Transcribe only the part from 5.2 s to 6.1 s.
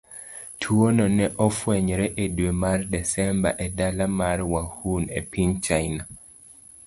piny China.